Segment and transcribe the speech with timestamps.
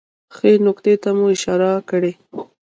[0.35, 2.11] ښې نکتې ته مو اشاره کړې